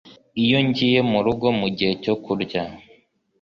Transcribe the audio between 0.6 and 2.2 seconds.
ngiye murugo mugihe cyo